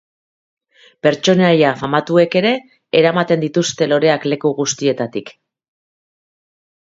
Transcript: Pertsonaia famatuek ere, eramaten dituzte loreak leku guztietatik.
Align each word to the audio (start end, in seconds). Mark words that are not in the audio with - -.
Pertsonaia 1.07 1.73
famatuek 1.81 2.37
ere, 2.39 2.53
eramaten 3.01 3.43
dituzte 3.45 3.87
loreak 3.91 4.25
leku 4.33 4.53
guztietatik. 4.61 5.33